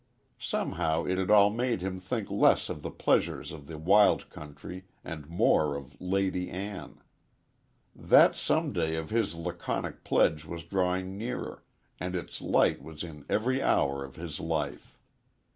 Somehow 0.39 1.03
it 1.05 1.19
had 1.19 1.29
all 1.29 1.51
made 1.51 1.83
him 1.83 1.99
think 1.99 2.31
less 2.31 2.69
of 2.69 2.81
the 2.81 2.89
pleasures 2.89 3.51
of 3.51 3.67
the 3.67 3.77
wild 3.77 4.31
country 4.31 4.85
and 5.03 5.29
more 5.29 5.75
of 5.75 5.95
Lady 6.01 6.49
Ann. 6.49 7.01
That 7.95 8.35
"someday" 8.35 8.95
of 8.95 9.11
his 9.11 9.35
laconic 9.35 10.03
pledge 10.03 10.43
was 10.43 10.63
drawing 10.63 11.19
nearer 11.19 11.63
and 11.99 12.15
its 12.15 12.41
light 12.41 12.81
was 12.81 13.03
in 13.03 13.25
every 13.29 13.61
hour 13.61 14.03
of 14.03 14.15
his 14.15 14.39
life. 14.39 14.97